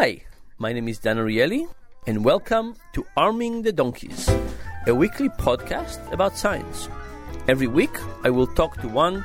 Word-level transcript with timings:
Hi, 0.00 0.22
my 0.56 0.72
name 0.72 0.88
is 0.88 0.98
Dan 0.98 1.18
Ariely, 1.18 1.68
and 2.06 2.24
welcome 2.24 2.74
to 2.94 3.04
Arming 3.18 3.60
the 3.60 3.70
Donkeys, 3.70 4.30
a 4.86 4.94
weekly 4.94 5.28
podcast 5.28 6.00
about 6.10 6.38
science. 6.38 6.88
Every 7.48 7.66
week, 7.66 7.94
I 8.24 8.30
will 8.30 8.46
talk 8.46 8.80
to 8.80 8.88
one 8.88 9.22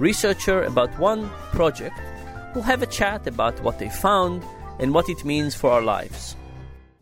researcher 0.00 0.64
about 0.64 0.90
one 0.98 1.30
project. 1.52 1.94
We'll 2.52 2.64
have 2.64 2.82
a 2.82 2.86
chat 2.86 3.28
about 3.28 3.62
what 3.62 3.78
they 3.78 3.90
found 3.90 4.42
and 4.80 4.92
what 4.92 5.08
it 5.08 5.24
means 5.24 5.54
for 5.54 5.70
our 5.70 5.82
lives. 5.82 6.34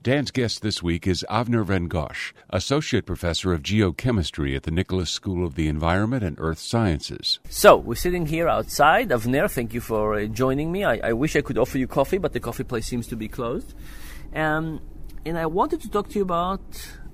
Dan's 0.06 0.30
guest 0.30 0.62
this 0.62 0.84
week 0.84 1.04
is 1.04 1.26
Avner 1.28 1.66
Vengosh, 1.66 2.32
Associate 2.50 3.04
Professor 3.04 3.52
of 3.52 3.64
Geochemistry 3.64 4.54
at 4.54 4.62
the 4.62 4.70
Nicholas 4.70 5.10
School 5.10 5.44
of 5.44 5.56
the 5.56 5.66
Environment 5.66 6.22
and 6.22 6.36
Earth 6.38 6.60
Sciences. 6.60 7.40
So, 7.48 7.76
we're 7.76 7.96
sitting 7.96 8.26
here 8.26 8.46
outside. 8.46 9.08
Avner, 9.08 9.50
thank 9.50 9.74
you 9.74 9.80
for 9.80 10.14
uh, 10.14 10.26
joining 10.26 10.70
me. 10.70 10.84
I, 10.84 11.00
I, 11.08 11.12
wish 11.12 11.34
I 11.34 11.40
could 11.40 11.58
offer 11.58 11.76
you 11.76 11.88
coffee, 11.88 12.18
but 12.18 12.34
the 12.34 12.38
coffee 12.38 12.62
place 12.62 12.86
seems 12.86 13.08
to 13.08 13.16
be 13.16 13.26
closed. 13.26 13.74
Um, 14.32 14.80
and 15.24 15.36
I 15.36 15.46
wanted 15.46 15.80
to 15.80 15.90
talk 15.90 16.08
to 16.10 16.14
you 16.14 16.22
about 16.22 16.62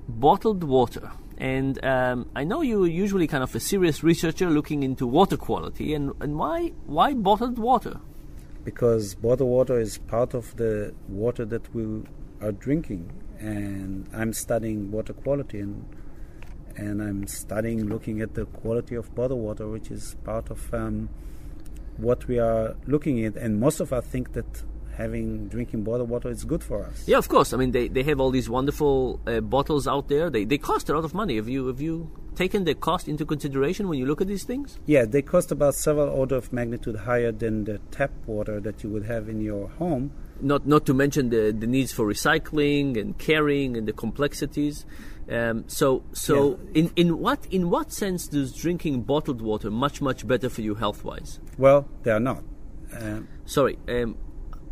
bottled 0.06 0.62
water. 0.62 1.10
And 1.38 1.82
um, 1.82 2.28
I 2.36 2.44
know 2.44 2.60
you're 2.60 2.86
usually 2.86 3.26
kind 3.26 3.42
of 3.42 3.54
a 3.54 3.60
serious 3.60 4.04
researcher 4.04 4.50
looking 4.50 4.82
into 4.82 5.06
water 5.06 5.38
quality. 5.38 5.94
And, 5.94 6.12
and 6.20 6.38
why, 6.38 6.72
why 6.84 7.14
bottled 7.14 7.58
water? 7.58 8.00
Because 8.64 9.14
bottled 9.14 9.48
water 9.48 9.80
is 9.80 9.96
part 9.96 10.34
of 10.34 10.54
the 10.58 10.94
water 11.08 11.46
that 11.46 11.74
we 11.74 12.02
are 12.42 12.52
drinking. 12.52 13.10
And 13.38 14.08
I'm 14.12 14.32
studying 14.32 14.90
water 14.90 15.12
quality 15.12 15.60
and 15.60 15.84
and 16.76 17.02
I'm 17.02 17.26
studying 17.26 17.88
looking 17.88 18.20
at 18.20 18.34
the 18.34 18.46
quality 18.46 18.94
of 18.94 19.14
bottled 19.14 19.40
water, 19.40 19.68
which 19.68 19.90
is 19.90 20.16
part 20.24 20.50
of 20.50 20.72
um, 20.72 21.10
what 21.96 22.26
we 22.28 22.38
are 22.38 22.76
looking 22.86 23.24
at. 23.24 23.36
And 23.36 23.60
most 23.60 23.80
of 23.80 23.92
us 23.92 24.06
think 24.06 24.32
that 24.32 24.62
having 24.96 25.48
drinking 25.48 25.82
bottled 25.82 26.08
water 26.08 26.30
is 26.30 26.44
good 26.44 26.62
for 26.62 26.84
us. 26.84 27.06
Yeah, 27.06 27.18
of 27.18 27.28
course. 27.28 27.52
I 27.52 27.56
mean, 27.56 27.72
they, 27.72 27.88
they 27.88 28.02
have 28.04 28.20
all 28.20 28.30
these 28.30 28.48
wonderful 28.48 29.20
uh, 29.26 29.40
bottles 29.40 29.86
out 29.86 30.08
there. 30.08 30.30
They, 30.30 30.44
they 30.44 30.58
cost 30.58 30.88
a 30.88 30.94
lot 30.94 31.04
of 31.04 31.14
money. 31.14 31.36
Have 31.36 31.48
you 31.48 31.66
have 31.66 31.80
you 31.80 32.10
taken 32.34 32.64
the 32.64 32.74
cost 32.74 33.08
into 33.08 33.24
consideration 33.24 33.88
when 33.88 33.98
you 33.98 34.06
look 34.06 34.20
at 34.20 34.26
these 34.26 34.44
things? 34.44 34.78
Yeah, 34.86 35.04
they 35.04 35.22
cost 35.22 35.52
about 35.52 35.74
several 35.74 36.08
order 36.08 36.36
of 36.36 36.52
magnitude 36.52 36.96
higher 36.96 37.32
than 37.32 37.64
the 37.64 37.78
tap 37.90 38.12
water 38.26 38.60
that 38.60 38.82
you 38.82 38.90
would 38.90 39.04
have 39.04 39.28
in 39.28 39.40
your 39.40 39.68
home 39.68 40.12
not 40.42 40.66
not 40.66 40.86
to 40.86 40.94
mention 40.94 41.30
the, 41.30 41.54
the 41.56 41.66
needs 41.66 41.92
for 41.92 42.06
recycling 42.06 43.00
and 43.00 43.18
carrying 43.18 43.76
and 43.76 43.86
the 43.86 43.92
complexities. 43.92 44.84
Um, 45.30 45.64
so 45.68 46.02
so 46.12 46.58
yeah. 46.72 46.82
in, 46.82 46.92
in 46.96 47.18
what 47.18 47.46
in 47.50 47.70
what 47.70 47.92
sense 47.92 48.26
does 48.26 48.52
drinking 48.52 49.02
bottled 49.02 49.40
water 49.40 49.70
much 49.70 50.02
much 50.02 50.26
better 50.26 50.48
for 50.48 50.62
you 50.62 50.74
health 50.74 51.04
wise? 51.04 51.40
Well, 51.56 51.88
they 52.02 52.10
are 52.10 52.20
not. 52.20 52.42
Um, 52.98 53.28
Sorry, 53.44 53.78
um, 53.88 54.16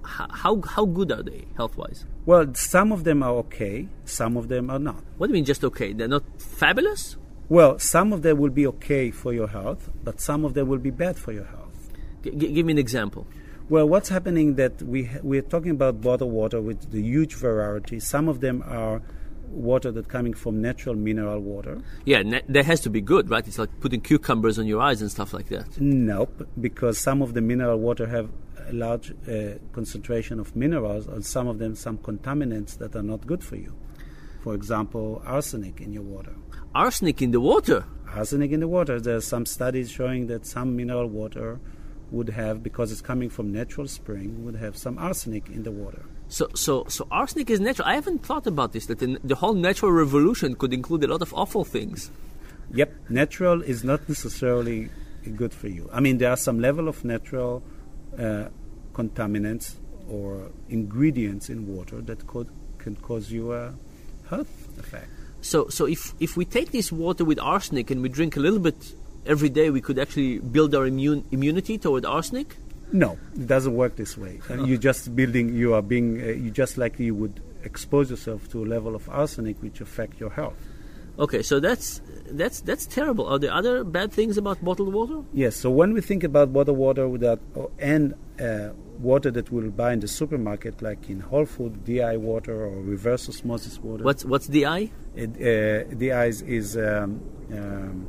how 0.04 0.60
how 0.62 0.84
good 0.84 1.12
are 1.12 1.22
they 1.22 1.46
health 1.56 1.76
wise? 1.76 2.04
Well, 2.26 2.54
some 2.54 2.92
of 2.92 3.04
them 3.04 3.22
are 3.22 3.32
okay, 3.44 3.88
some 4.04 4.36
of 4.36 4.48
them 4.48 4.70
are 4.70 4.78
not. 4.78 5.02
What 5.16 5.28
do 5.28 5.32
you 5.32 5.34
mean 5.34 5.44
just 5.44 5.64
okay? 5.64 5.92
They're 5.92 6.08
not 6.08 6.24
fabulous? 6.40 7.16
Well, 7.48 7.78
some 7.78 8.12
of 8.12 8.22
them 8.22 8.38
will 8.38 8.50
be 8.50 8.66
okay 8.66 9.10
for 9.10 9.32
your 9.32 9.48
health, 9.48 9.90
but 10.04 10.20
some 10.20 10.44
of 10.44 10.54
them 10.54 10.68
will 10.68 10.78
be 10.78 10.90
bad 10.90 11.16
for 11.16 11.32
your 11.32 11.46
health. 11.46 11.90
G- 12.22 12.30
give 12.30 12.66
me 12.66 12.72
an 12.72 12.78
example. 12.78 13.26
Well, 13.70 13.88
what's 13.88 14.08
happening 14.08 14.56
that 14.56 14.82
we 14.82 15.08
we're 15.22 15.42
talking 15.42 15.70
about 15.70 16.00
bottled 16.00 16.32
water 16.32 16.60
with 16.60 16.90
the 16.90 17.00
huge 17.00 17.36
variety. 17.36 18.00
Some 18.00 18.28
of 18.28 18.40
them 18.40 18.64
are 18.66 19.00
water 19.46 19.92
that 19.92 20.08
coming 20.08 20.34
from 20.34 20.60
natural 20.60 20.96
mineral 20.96 21.38
water. 21.38 21.80
Yeah, 22.04 22.22
ne- 22.22 22.42
that 22.48 22.64
has 22.64 22.80
to 22.80 22.90
be 22.90 23.00
good, 23.00 23.30
right? 23.30 23.46
It's 23.46 23.60
like 23.60 23.70
putting 23.78 24.00
cucumbers 24.00 24.58
on 24.58 24.66
your 24.66 24.80
eyes 24.80 25.00
and 25.02 25.08
stuff 25.08 25.32
like 25.32 25.50
that. 25.50 25.80
Nope, 25.80 26.48
because 26.60 26.98
some 26.98 27.22
of 27.22 27.34
the 27.34 27.40
mineral 27.40 27.78
water 27.78 28.08
have 28.08 28.28
a 28.68 28.72
large 28.72 29.12
uh, 29.12 29.58
concentration 29.72 30.40
of 30.40 30.56
minerals, 30.56 31.06
and 31.06 31.24
some 31.24 31.46
of 31.46 31.60
them 31.60 31.76
some 31.76 31.98
contaminants 31.98 32.76
that 32.78 32.96
are 32.96 33.04
not 33.04 33.24
good 33.24 33.44
for 33.44 33.54
you. 33.54 33.72
For 34.40 34.54
example, 34.54 35.22
arsenic 35.24 35.80
in 35.80 35.92
your 35.92 36.02
water. 36.02 36.34
Arsenic 36.74 37.22
in 37.22 37.30
the 37.30 37.40
water. 37.40 37.84
Arsenic 38.16 38.50
in 38.50 38.58
the 38.58 38.66
water. 38.66 38.98
There 38.98 39.14
are 39.14 39.20
some 39.20 39.46
studies 39.46 39.92
showing 39.92 40.26
that 40.26 40.44
some 40.44 40.74
mineral 40.74 41.06
water 41.06 41.60
would 42.10 42.30
have, 42.30 42.62
because 42.62 42.92
it's 42.92 43.00
coming 43.00 43.30
from 43.30 43.52
natural 43.52 43.86
spring, 43.86 44.44
would 44.44 44.56
have 44.56 44.76
some 44.76 44.98
arsenic 44.98 45.48
in 45.48 45.62
the 45.62 45.70
water. 45.70 46.02
So, 46.28 46.48
so, 46.54 46.84
so 46.88 47.06
arsenic 47.10 47.50
is 47.50 47.60
natural. 47.60 47.88
I 47.88 47.94
haven't 47.94 48.24
thought 48.24 48.46
about 48.46 48.72
this. 48.72 48.86
That 48.86 48.98
the, 48.98 49.18
the 49.22 49.34
whole 49.34 49.54
natural 49.54 49.92
revolution 49.92 50.54
could 50.54 50.72
include 50.72 51.04
a 51.04 51.08
lot 51.08 51.22
of 51.22 51.34
awful 51.34 51.64
things. 51.64 52.10
Yep, 52.72 52.92
natural 53.08 53.62
is 53.62 53.82
not 53.82 54.08
necessarily 54.08 54.90
good 55.36 55.52
for 55.52 55.68
you. 55.68 55.88
I 55.92 56.00
mean, 56.00 56.18
there 56.18 56.30
are 56.30 56.36
some 56.36 56.60
level 56.60 56.88
of 56.88 57.04
natural 57.04 57.62
uh, 58.16 58.44
contaminants 58.92 59.74
or 60.08 60.50
ingredients 60.68 61.48
in 61.48 61.66
water 61.66 62.00
that 62.02 62.26
could 62.26 62.48
can 62.78 62.96
cause 62.96 63.30
you 63.30 63.52
a 63.52 63.74
health 64.28 64.78
effect. 64.78 65.08
So, 65.40 65.68
so 65.68 65.86
if 65.86 66.14
if 66.20 66.36
we 66.36 66.44
take 66.44 66.70
this 66.70 66.92
water 66.92 67.24
with 67.24 67.38
arsenic 67.38 67.90
and 67.90 68.02
we 68.02 68.08
drink 68.08 68.36
a 68.36 68.40
little 68.40 68.58
bit 68.58 68.94
every 69.26 69.48
day 69.48 69.70
we 69.70 69.80
could 69.80 69.98
actually 69.98 70.38
build 70.38 70.74
our 70.74 70.86
immune 70.86 71.24
immunity 71.30 71.78
toward 71.78 72.04
arsenic? 72.04 72.56
No, 72.92 73.18
it 73.34 73.46
doesn't 73.46 73.74
work 73.74 73.96
this 73.96 74.18
way. 74.18 74.40
Uh, 74.50 74.64
you're 74.64 74.78
just 74.78 75.14
building. 75.14 75.54
You 75.54 75.74
are 75.74 75.82
being. 75.82 76.20
Uh, 76.20 76.26
you 76.26 76.50
just 76.50 76.76
like 76.76 76.98
you 76.98 77.14
would 77.14 77.40
expose 77.62 78.10
yourself 78.10 78.48
to 78.50 78.64
a 78.64 78.66
level 78.66 78.94
of 78.94 79.08
arsenic 79.08 79.62
which 79.62 79.80
affect 79.80 80.18
your 80.18 80.30
health. 80.30 80.56
Okay, 81.18 81.42
so 81.42 81.60
that's 81.60 82.00
that's 82.30 82.60
that's 82.62 82.86
terrible. 82.86 83.26
Are 83.26 83.38
there 83.38 83.52
other 83.52 83.84
bad 83.84 84.12
things 84.12 84.38
about 84.38 84.64
bottled 84.64 84.92
water? 84.92 85.22
Yes. 85.32 85.56
So 85.56 85.70
when 85.70 85.92
we 85.92 86.00
think 86.00 86.24
about 86.24 86.52
bottled 86.52 86.78
water 86.78 87.08
without 87.08 87.40
and 87.78 88.14
uh, 88.40 88.70
water 88.98 89.30
that 89.30 89.50
we'll 89.50 89.70
buy 89.70 89.92
in 89.92 90.00
the 90.00 90.08
supermarket, 90.08 90.82
like 90.82 91.08
in 91.08 91.20
Whole 91.20 91.46
Food, 91.46 91.84
DI 91.84 92.16
water 92.16 92.64
or 92.64 92.80
reverse 92.80 93.28
osmosis 93.28 93.78
water. 93.78 94.02
What's 94.04 94.24
what's 94.24 94.46
DI? 94.46 94.90
It, 95.14 95.30
uh, 95.30 95.94
DI 95.94 96.26
is, 96.26 96.42
is 96.42 96.76
um, 96.76 97.20
um, 97.52 98.06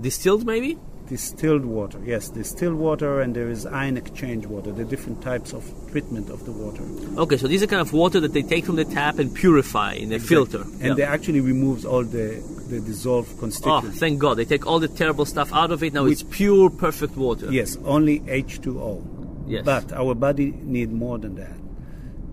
Distilled, 0.00 0.44
maybe? 0.44 0.78
Distilled 1.08 1.64
water, 1.64 2.00
yes, 2.04 2.28
distilled 2.30 2.74
water, 2.74 3.20
and 3.20 3.34
there 3.34 3.48
is 3.48 3.64
ion 3.64 3.96
exchange 3.96 4.44
water, 4.44 4.72
the 4.72 4.84
different 4.84 5.22
types 5.22 5.52
of 5.52 5.64
treatment 5.92 6.28
of 6.30 6.44
the 6.44 6.50
water. 6.50 6.82
Okay, 7.20 7.36
so 7.36 7.46
these 7.46 7.62
are 7.62 7.68
kind 7.68 7.80
of 7.80 7.92
water 7.92 8.18
that 8.18 8.32
they 8.32 8.42
take 8.42 8.64
from 8.64 8.74
the 8.74 8.84
tap 8.84 9.20
and 9.20 9.32
purify 9.32 9.92
in 9.92 10.10
a 10.10 10.16
exactly. 10.16 10.36
filter. 10.36 10.62
And 10.62 10.82
yeah. 10.82 10.94
they 10.94 11.02
actually 11.04 11.40
removes 11.40 11.84
all 11.84 12.02
the, 12.02 12.42
the 12.68 12.80
dissolved 12.80 13.38
constituents. 13.38 13.96
Oh, 13.96 14.00
thank 14.00 14.18
God. 14.18 14.34
They 14.34 14.44
take 14.44 14.66
all 14.66 14.80
the 14.80 14.88
terrible 14.88 15.26
stuff 15.26 15.52
out 15.52 15.70
of 15.70 15.84
it. 15.84 15.92
Now 15.92 16.06
it's 16.06 16.24
pure, 16.24 16.70
perfect 16.70 17.16
water. 17.16 17.52
Yes, 17.52 17.78
only 17.84 18.20
H2O. 18.20 19.46
Yes. 19.46 19.64
But 19.64 19.92
our 19.92 20.14
body 20.16 20.50
need 20.50 20.92
more 20.92 21.18
than 21.18 21.36
that. 21.36 21.56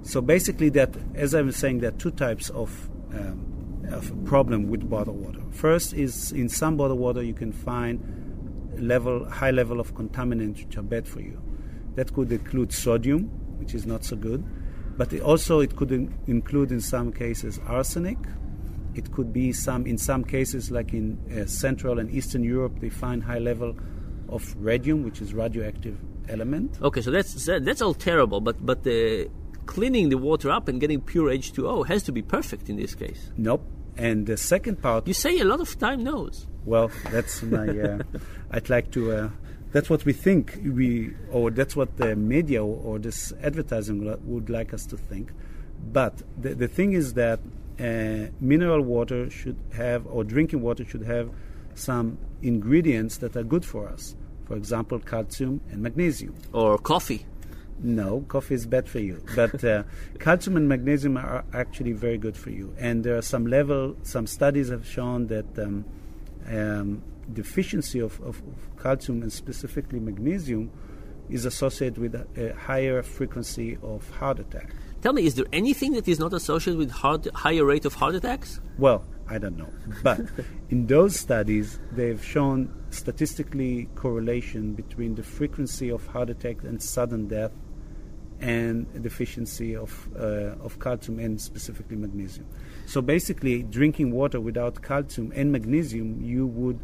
So 0.02 0.20
basically, 0.20 0.70
that 0.70 0.90
as 1.14 1.36
I 1.36 1.42
was 1.44 1.56
saying, 1.56 1.80
there 1.80 1.90
are 1.90 1.98
two 1.98 2.12
types 2.12 2.50
of 2.50 2.90
um, 3.14 3.46
of 3.46 3.53
problem 4.26 4.68
with 4.70 4.90
bottled 4.90 5.18
water. 5.18 5.42
First 5.52 5.94
is 5.94 6.32
in 6.32 6.50
some 6.50 6.78
bottled 6.78 7.00
water 7.00 7.22
you 7.22 7.34
can 7.34 7.52
find 7.52 8.00
level 8.78 9.30
high 9.30 9.52
level 9.52 9.80
of 9.80 9.94
contaminants 9.94 10.66
which 10.66 10.78
are 10.78 10.84
bad 10.84 11.08
for 11.08 11.22
you. 11.22 11.42
That 11.96 12.14
could 12.14 12.32
include 12.32 12.74
sodium, 12.74 13.26
which 13.60 13.74
is 13.74 13.86
not 13.86 14.04
so 14.04 14.16
good, 14.16 14.44
but 14.98 15.14
it 15.14 15.22
also 15.22 15.60
it 15.60 15.76
could 15.76 15.92
in, 15.92 16.14
include 16.28 16.72
in 16.72 16.82
some 16.82 17.12
cases 17.12 17.60
arsenic. 17.68 18.18
It 18.96 19.12
could 19.12 19.34
be 19.34 19.52
some 19.52 19.86
in 19.86 19.98
some 19.98 20.24
cases 20.24 20.72
like 20.72 20.94
in 20.94 21.20
uh, 21.32 21.46
Central 21.46 22.00
and 22.00 22.10
Eastern 22.12 22.44
Europe 22.44 22.80
they 22.80 22.90
find 22.90 23.24
high 23.24 23.40
level 23.40 23.76
of 24.30 24.56
radium, 24.58 25.04
which 25.04 25.22
is 25.22 25.34
radioactive 25.34 25.98
element. 26.30 26.80
Okay, 26.82 27.02
so 27.02 27.12
that's 27.12 27.46
that's 27.46 27.82
all 27.82 27.94
terrible, 27.94 28.42
but 28.42 28.64
but 28.66 28.84
the 28.84 29.30
cleaning 29.66 30.10
the 30.10 30.18
water 30.18 30.52
up 30.52 30.68
and 30.68 30.80
getting 30.80 31.02
pure 31.02 31.30
H2O 31.30 31.88
has 31.88 32.04
to 32.04 32.12
be 32.12 32.22
perfect 32.22 32.70
in 32.70 32.76
this 32.78 32.96
case. 32.96 33.32
Nope. 33.38 33.64
And 33.96 34.26
the 34.26 34.38
second 34.38 34.82
part. 34.82 35.08
You 35.08 35.14
say 35.14 35.40
a 35.40 35.46
lot 35.46 35.60
of 35.60 35.78
time 35.78 36.04
knows. 36.04 36.48
Well, 36.66 36.90
that's 37.12 37.44
my. 37.44 37.68
Uh, 37.68 38.00
I'd 38.52 38.70
like 38.70 38.92
to. 38.92 39.12
Uh, 39.12 39.30
that's 39.72 39.90
what 39.90 40.06
we 40.06 40.14
think 40.14 40.60
we, 40.64 41.14
or 41.32 41.50
that's 41.52 41.76
what 41.76 41.98
the 41.98 42.16
media 42.16 42.64
or 42.64 43.00
this 43.00 43.34
advertising 43.42 44.06
would 44.24 44.50
like 44.50 44.74
us 44.74 44.86
to 44.88 44.98
think. 44.98 45.32
But 45.92 46.22
the, 46.40 46.54
the 46.56 46.68
thing 46.68 46.94
is 46.94 47.14
that 47.14 47.40
uh, 47.80 48.30
mineral 48.40 48.82
water 48.82 49.30
should 49.30 49.58
have, 49.74 50.06
or 50.08 50.24
drinking 50.24 50.62
water 50.62 50.86
should 50.86 51.04
have, 51.04 51.32
some 51.76 52.20
ingredients 52.44 53.18
that 53.18 53.36
are 53.36 53.44
good 53.44 53.66
for 53.66 53.88
us. 53.88 54.16
For 54.46 54.56
example, 54.56 55.00
calcium 55.00 55.62
and 55.72 55.82
magnesium. 55.82 56.36
Or 56.54 56.78
coffee. 56.78 57.26
No, 57.80 58.22
coffee 58.28 58.56
is 58.56 58.66
bad 58.66 58.88
for 58.88 59.00
you. 59.00 59.24
But 59.36 59.64
uh, 59.64 59.84
calcium 60.20 60.58
and 60.58 60.70
magnesium 60.70 61.18
are 61.18 61.44
actually 61.54 61.94
very 61.94 62.18
good 62.18 62.38
for 62.38 62.50
you. 62.50 62.74
And 62.80 63.04
there 63.04 63.18
are 63.18 63.22
some 63.22 63.46
level, 63.48 63.96
some 64.04 64.28
studies 64.28 64.70
have 64.70 64.88
shown 64.88 65.28
that 65.28 65.58
um, 65.60 65.86
um, 66.48 67.02
deficiency 67.32 68.00
of, 68.00 68.20
of, 68.22 68.42
of, 68.48 68.82
calcium 68.82 69.22
and 69.22 69.32
specifically 69.32 70.00
magnesium 70.00 70.70
is 71.30 71.46
associated 71.46 71.98
with 71.98 72.16
a, 72.16 72.28
a, 72.36 72.54
higher 72.54 73.02
frequency 73.02 73.78
of 73.82 74.10
heart 74.12 74.40
attack. 74.40 74.72
Tell 75.02 75.14
me, 75.14 75.26
is 75.26 75.36
there 75.36 75.46
anything 75.54 75.94
that 75.94 76.08
is 76.08 76.20
not 76.20 76.34
associated 76.34 76.78
with 76.78 76.92
heart, 76.92 77.28
higher 77.34 77.66
rate 77.66 77.86
of 77.86 77.94
heart 77.94 78.16
attacks? 78.16 78.60
Well, 78.78 79.06
I 79.30 79.38
don't 79.38 79.58
know. 79.58 79.70
But 80.02 80.22
in 80.70 80.88
those 80.88 81.18
studies, 81.18 81.80
they've 81.92 82.24
shown 82.24 82.74
statistically 82.90 83.90
correlation 83.96 84.74
between 84.74 85.16
the 85.16 85.24
frequency 85.24 85.90
of 85.90 86.06
heart 86.08 86.30
attack 86.30 86.64
and 86.64 86.82
sudden 86.82 87.28
death 87.28 87.52
and 88.44 89.02
deficiency 89.02 89.76
of, 89.76 90.10
uh, 90.20 90.66
of 90.66 90.78
calcium 90.80 91.18
and 91.20 91.40
specifically 91.40 91.96
magnesium. 91.96 92.46
So 92.86 93.02
basically, 93.02 93.64
drinking 93.64 94.12
water 94.12 94.42
without 94.42 94.82
calcium 94.82 95.32
and 95.34 95.52
magnesium, 95.52 96.22
you 96.22 96.46
would 96.48 96.80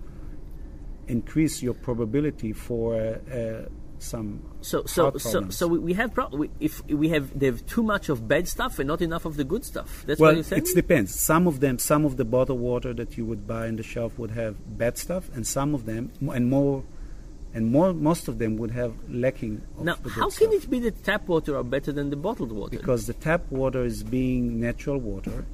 increase 1.07 1.61
your 1.61 1.73
probability 1.73 2.53
for 2.53 2.95
uh, 2.95 3.35
uh, 3.35 3.65
some 3.97 4.41
So 4.61 4.85
so 4.85 5.17
so 5.17 5.49
so 5.49 5.67
we, 5.67 5.79
we 5.79 5.93
have 5.93 6.13
pro- 6.13 6.29
we, 6.29 6.49
if 6.61 6.81
we 6.85 7.09
have 7.09 7.37
they 7.37 7.47
have 7.47 7.65
too 7.65 7.83
much 7.83 8.07
of 8.07 8.27
bad 8.29 8.47
stuff 8.47 8.79
and 8.79 8.87
not 8.87 9.01
enough 9.01 9.25
of 9.25 9.35
the 9.35 9.43
good 9.43 9.65
stuff. 9.65 10.03
That's 10.05 10.19
well, 10.19 10.31
what 10.31 10.35
you're 10.35 10.43
saying. 10.43 10.63
it 10.63 10.75
depends. 10.75 11.19
Some 11.19 11.45
of 11.47 11.59
them, 11.59 11.77
some 11.79 12.05
of 12.05 12.15
the 12.15 12.23
bottled 12.23 12.61
water 12.61 12.93
that 12.93 13.17
you 13.17 13.25
would 13.25 13.45
buy 13.45 13.67
on 13.67 13.75
the 13.75 13.83
shelf 13.83 14.17
would 14.17 14.31
have 14.31 14.55
bad 14.77 14.97
stuff, 14.97 15.29
and 15.35 15.45
some 15.45 15.75
of 15.75 15.85
them, 15.85 16.11
and 16.21 16.49
more, 16.49 16.85
and 17.53 17.71
more, 17.71 17.93
most 17.93 18.27
of 18.27 18.37
them 18.37 18.57
would 18.57 18.71
have 18.71 18.93
lacking. 19.09 19.61
Of 19.77 19.85
now, 19.85 19.95
how 20.09 20.29
stuff. 20.29 20.49
can 20.49 20.57
it 20.57 20.69
be 20.69 20.79
that 20.79 21.03
tap 21.03 21.27
water 21.27 21.57
are 21.57 21.63
better 21.63 21.91
than 21.91 22.09
the 22.09 22.15
bottled 22.15 22.51
water? 22.51 22.77
Because 22.77 23.07
the 23.07 23.13
tap 23.13 23.51
water 23.51 23.83
is 23.83 24.03
being 24.03 24.59
natural 24.59 24.97
water. 24.99 25.45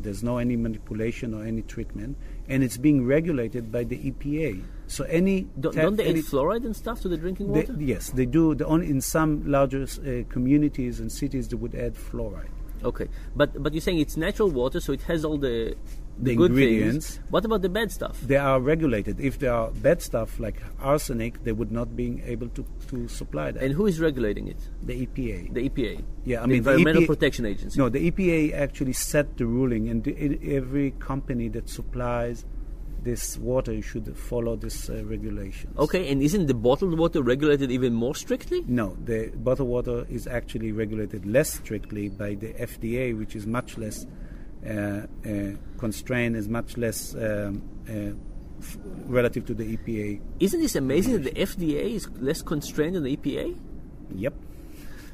There's 0.00 0.22
no 0.22 0.38
any 0.38 0.56
manipulation 0.56 1.34
or 1.34 1.44
any 1.44 1.62
treatment, 1.62 2.16
and 2.48 2.62
it's 2.62 2.76
being 2.76 3.04
regulated 3.04 3.72
by 3.72 3.82
the 3.84 3.98
EPA. 3.98 4.62
So 4.86 5.04
any 5.04 5.48
don't, 5.58 5.72
tap, 5.74 5.82
don't 5.82 5.96
they 5.96 6.06
any, 6.06 6.20
add 6.20 6.24
fluoride 6.26 6.64
and 6.64 6.74
stuff 6.74 7.00
to 7.02 7.08
the 7.08 7.16
drinking 7.16 7.52
they- 7.52 7.60
water? 7.60 7.74
yes, 7.78 8.10
they 8.10 8.24
do. 8.26 8.54
The 8.54 8.64
only 8.66 8.88
in 8.88 9.00
some 9.00 9.50
larger 9.50 9.82
uh, 9.84 10.22
communities 10.32 11.00
and 11.00 11.10
cities, 11.10 11.48
they 11.48 11.56
would 11.56 11.74
add 11.74 11.94
fluoride. 11.94 12.48
Okay, 12.84 13.08
but 13.34 13.60
but 13.60 13.72
you're 13.74 13.80
saying 13.80 13.98
it's 13.98 14.16
natural 14.16 14.50
water, 14.50 14.78
so 14.78 14.92
it 14.92 15.02
has 15.02 15.24
all 15.24 15.36
the 15.36 15.76
The 16.20 16.34
good 16.34 16.50
ingredients. 16.50 17.16
Things. 17.16 17.30
What 17.30 17.44
about 17.44 17.62
the 17.62 17.68
bad 17.68 17.92
stuff? 17.92 18.20
They 18.20 18.36
are 18.36 18.60
regulated. 18.60 19.20
If 19.20 19.38
there 19.38 19.52
are 19.52 19.70
bad 19.70 20.02
stuff 20.02 20.40
like 20.40 20.60
arsenic, 20.80 21.44
they 21.44 21.52
would 21.52 21.70
not 21.70 21.96
be 21.96 22.20
able 22.24 22.48
to, 22.50 22.64
to 22.88 23.08
supply 23.08 23.52
that. 23.52 23.62
And 23.62 23.72
who 23.72 23.86
is 23.86 24.00
regulating 24.00 24.48
it? 24.48 24.56
the 24.82 25.06
EPA. 25.06 25.54
The 25.54 25.68
EPA. 25.68 26.04
Yeah, 26.24 26.38
I 26.38 26.42
the 26.42 26.48
mean, 26.48 26.62
the 26.62 26.70
Environmental 26.70 27.02
EPA 27.02 27.06
Protection 27.06 27.46
Agency. 27.46 27.78
No, 27.78 27.88
the 27.88 28.10
EPA 28.10 28.54
actually 28.54 28.94
set 28.94 29.36
the 29.36 29.46
ruling, 29.46 29.88
and 29.88 30.02
the, 30.02 30.38
every 30.56 30.92
company 30.92 31.48
that 31.50 31.68
supplies 31.68 32.44
this 33.02 33.38
water 33.38 33.80
should 33.80 34.16
follow 34.16 34.56
this 34.56 34.90
uh, 34.90 35.04
regulations. 35.04 35.76
Okay, 35.78 36.10
and 36.10 36.20
isn't 36.22 36.46
the 36.46 36.54
bottled 36.54 36.98
water 36.98 37.22
regulated 37.22 37.70
even 37.70 37.94
more 37.94 38.14
strictly? 38.14 38.64
No, 38.66 38.96
the 39.04 39.30
bottled 39.36 39.68
water 39.68 40.06
is 40.10 40.26
actually 40.26 40.72
regulated 40.72 41.24
less 41.24 41.52
strictly 41.52 42.08
by 42.08 42.34
the 42.34 42.52
FDA, 42.54 43.16
which 43.16 43.36
is 43.36 43.46
much 43.46 43.78
less 43.78 44.06
uh, 44.66 45.06
uh, 45.24 45.88
is 45.88 46.48
much 46.48 46.76
less 46.76 47.14
um, 47.14 47.62
uh, 47.88 48.14
f- 48.60 48.78
relative 49.06 49.46
to 49.46 49.54
the 49.54 49.76
EPA. 49.76 50.20
Isn't 50.40 50.60
this 50.60 50.74
amazing 50.74 51.14
that 51.14 51.34
the 51.34 51.40
FDA 51.40 51.94
is 51.94 52.08
less 52.18 52.42
constrained 52.42 52.96
than 52.96 53.04
the 53.04 53.16
EPA? 53.16 53.58
Yep, 54.14 54.34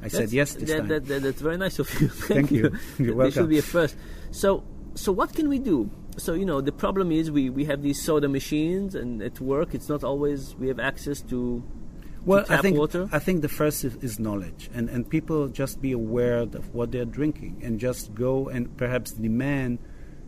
I 0.01 0.07
said 0.07 0.31
yes 0.31 0.53
this 0.53 0.69
that, 0.69 0.77
time. 0.77 0.87
That, 0.87 1.05
that, 1.07 1.21
that's 1.23 1.41
very 1.41 1.57
nice 1.57 1.79
of 1.79 1.89
you. 2.01 2.07
Thank, 2.09 2.49
Thank 2.49 2.51
you. 2.51 2.77
You're 2.97 3.15
welcome. 3.15 3.25
This 3.25 3.33
should 3.35 3.49
be 3.49 3.57
a 3.59 3.61
first. 3.61 3.95
So, 4.31 4.63
so 4.95 5.11
what 5.11 5.33
can 5.33 5.49
we 5.49 5.59
do? 5.59 5.89
So 6.17 6.33
you 6.33 6.45
know, 6.45 6.61
the 6.61 6.71
problem 6.71 7.11
is 7.11 7.29
we, 7.29 7.49
we 7.49 7.65
have 7.65 7.81
these 7.81 8.01
soda 8.01 8.29
machines, 8.29 8.95
and 8.95 9.21
at 9.21 9.39
work 9.39 9.73
it's 9.73 9.89
not 9.89 10.03
always 10.03 10.55
we 10.55 10.67
have 10.67 10.79
access 10.79 11.21
to. 11.23 11.63
Well, 12.25 12.43
tap 12.43 12.59
I 12.59 12.61
think 12.61 12.77
water? 12.77 13.09
I 13.11 13.19
think 13.19 13.41
the 13.41 13.49
first 13.49 13.83
is, 13.83 13.95
is 14.01 14.19
knowledge, 14.19 14.69
and 14.73 14.89
and 14.89 15.07
people 15.09 15.47
just 15.47 15.81
be 15.81 15.91
aware 15.91 16.37
of 16.37 16.73
what 16.73 16.91
they're 16.91 17.05
drinking, 17.05 17.61
and 17.63 17.79
just 17.79 18.13
go 18.15 18.49
and 18.49 18.75
perhaps 18.77 19.11
demand 19.11 19.79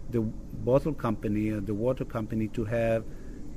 the 0.10 0.22
bottle 0.22 0.94
company 0.94 1.50
or 1.50 1.60
the 1.60 1.74
water 1.74 2.06
company 2.06 2.48
to 2.50 2.66
have. 2.66 3.04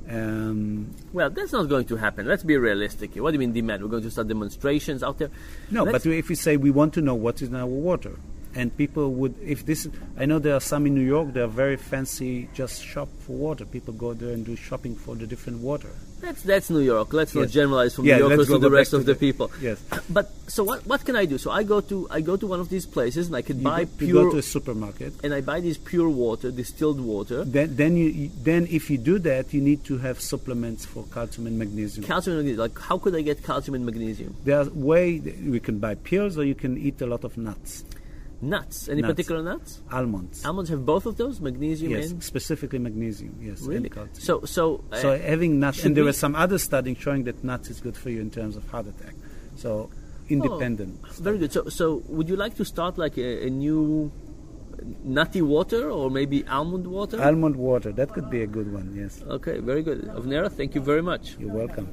Um, 0.09 0.91
Well, 1.13 1.29
that's 1.29 1.51
not 1.53 1.69
going 1.69 1.85
to 1.85 1.95
happen. 1.95 2.27
Let's 2.27 2.43
be 2.43 2.57
realistic. 2.57 3.13
here. 3.13 3.23
What 3.23 3.31
do 3.31 3.35
you 3.35 3.39
mean 3.39 3.53
demand? 3.53 3.83
We're 3.83 3.89
going 3.89 4.03
to 4.03 4.11
start 4.11 4.27
demonstrations 4.27 5.03
out 5.03 5.19
there. 5.19 5.29
No, 5.69 5.83
Let's- 5.83 6.03
but 6.03 6.11
if 6.11 6.27
we 6.27 6.35
say 6.35 6.57
we 6.57 6.71
want 6.71 6.93
to 6.95 7.01
know 7.01 7.15
what 7.15 7.41
is 7.41 7.49
in 7.49 7.55
our 7.55 7.67
water, 7.67 8.17
and 8.55 8.75
people 8.77 9.11
would, 9.13 9.35
if 9.45 9.65
this, 9.65 9.87
I 10.17 10.25
know 10.25 10.39
there 10.39 10.55
are 10.55 10.59
some 10.61 10.85
in 10.85 10.95
New 10.95 11.01
York. 11.05 11.33
They 11.33 11.41
are 11.41 11.47
very 11.47 11.77
fancy, 11.77 12.49
just 12.53 12.83
shop 12.83 13.09
for 13.19 13.33
water. 13.33 13.65
People 13.65 13.93
go 13.93 14.13
there 14.13 14.33
and 14.33 14.45
do 14.45 14.55
shopping 14.55 14.95
for 14.95 15.15
the 15.15 15.25
different 15.27 15.59
water. 15.59 15.89
That's 16.21 16.43
that's 16.43 16.69
New 16.69 16.81
York. 16.81 17.13
Let's 17.13 17.33
not 17.33 17.49
generalize 17.49 17.95
from 17.95 18.05
Yeah, 18.05 18.17
New 18.17 18.27
Yorkers 18.27 18.47
to 18.49 18.59
the 18.59 18.69
rest 18.69 18.93
of 18.93 19.07
the 19.07 19.13
the- 19.15 19.19
people. 19.19 19.49
Yes. 19.59 19.81
But 20.07 20.29
so 20.47 20.63
what 20.63 20.85
what 20.85 21.03
can 21.03 21.15
I 21.15 21.25
do? 21.25 21.39
So 21.39 21.49
I 21.49 21.63
go 21.63 21.81
to 21.81 22.07
I 22.11 22.21
go 22.21 22.37
to 22.37 22.45
one 22.45 22.59
of 22.59 22.69
these 22.69 22.85
places 22.85 23.25
and 23.25 23.35
I 23.35 23.41
can 23.41 23.57
You 23.57 23.63
buy 23.63 23.85
go, 23.85 23.89
you 24.05 24.05
pure 24.05 24.23
go 24.25 24.31
to 24.33 24.37
a 24.37 24.43
supermarket. 24.43 25.13
and 25.23 25.33
I 25.33 25.41
buy 25.41 25.61
this 25.61 25.79
pure 25.79 26.09
water, 26.09 26.51
distilled 26.51 27.01
water. 27.01 27.43
Then, 27.43 27.75
then 27.75 27.97
you, 27.97 28.05
you- 28.05 28.31
then 28.43 28.67
if 28.69 28.91
you 28.91 28.99
do 28.99 29.17
that, 29.17 29.51
you 29.51 29.61
need 29.61 29.83
to 29.85 29.97
have 29.97 30.21
supplements 30.21 30.85
for 30.85 31.05
calcium 31.11 31.47
and 31.47 31.57
magnesium. 31.57 32.05
Calcium 32.05 32.37
and 32.37 32.45
magnesium. 32.45 32.69
Like 32.69 32.77
how 32.77 32.99
could 32.99 33.15
I 33.15 33.21
get 33.21 33.41
calcium 33.43 33.73
and 33.73 33.83
magnesium? 33.87 34.35
There 34.45 34.59
are 34.59 34.69
way 34.69 35.17
we 35.17 35.59
can 35.59 35.79
buy 35.79 35.95
pills, 35.95 36.37
or 36.37 36.43
you 36.43 36.53
can 36.53 36.77
eat 36.77 37.01
a 37.01 37.07
lot 37.07 37.23
of 37.23 37.35
nuts, 37.35 37.83
Nuts. 38.41 38.89
Any 38.89 39.01
Nuts. 39.01 39.11
particular 39.13 39.43
nuts? 39.43 39.81
almonds. 39.91 40.43
Almonds 40.43 40.69
have 40.71 40.83
both 40.85 41.05
of 41.05 41.17
those, 41.17 41.39
magnesium 41.39 41.91
yes, 41.91 42.11
and 42.11 42.23
specifically 42.23 42.79
magnesium. 42.79 43.37
Yes, 43.39 43.61
really. 43.61 43.91
So 44.13 44.41
so 44.45 44.83
uh, 44.91 44.97
So 44.97 45.17
having 45.17 45.59
nuts, 45.59 45.85
and 45.85 45.95
there 45.95 46.03
was 46.03 46.17
some 46.17 46.35
other 46.35 46.57
studies 46.57 46.97
showing 46.97 47.23
that 47.25 47.43
nuts 47.43 47.69
is 47.69 47.79
good 47.79 47.95
for 47.95 48.09
you 48.09 48.19
in 48.19 48.31
terms 48.31 48.55
of 48.55 48.67
heart 48.69 48.87
attack. 48.87 49.13
So 49.55 49.91
independent. 50.27 50.99
Oh, 51.03 51.09
very 51.19 51.37
good. 51.37 51.51
So 51.53 51.69
so 51.69 52.01
would 52.07 52.29
you 52.29 52.35
like 52.35 52.55
to 52.55 52.65
start 52.65 52.97
like 52.97 53.17
a, 53.17 53.45
a 53.45 53.49
new 53.49 54.11
nutty 55.03 55.41
water 55.41 55.91
or 55.91 56.09
maybe 56.09 56.45
almond 56.47 56.87
water? 56.87 57.21
Almond 57.21 57.55
water, 57.55 57.91
that 57.91 58.11
could 58.13 58.29
be 58.29 58.41
a 58.41 58.47
good 58.47 58.73
one. 58.73 58.93
Yes, 58.95 59.21
okay, 59.27 59.59
very 59.59 59.83
good. 59.83 60.01
Avnera, 60.17 60.51
thank 60.51 60.73
you 60.73 60.81
very 60.81 61.03
much. 61.03 61.35
you're 61.39 61.53
welcome. 61.53 61.87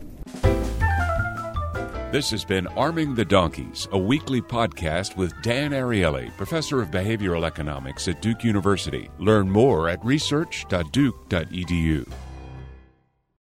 This 2.11 2.31
has 2.31 2.43
been 2.43 2.67
Arming 2.69 3.15
the 3.15 3.27
Donkeys, 3.27 3.87
a 3.93 3.99
weekly 3.99 4.41
podcast 4.41 5.19
with 5.19 5.35
Dan 5.43 5.73
Ariely, 5.73 6.35
professor 6.39 6.81
of 6.81 6.91
behavioral 6.91 7.45
economics 7.45 8.09
at 8.09 8.23
Duke 8.23 8.43
University. 8.43 9.11
Learn 9.19 9.51
more 9.51 9.91
at 9.91 10.03
research.duke.edu. 10.03 12.11